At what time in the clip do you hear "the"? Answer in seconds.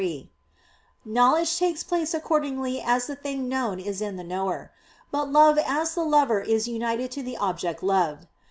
3.05-3.15, 4.15-4.23, 5.93-6.03, 7.21-7.37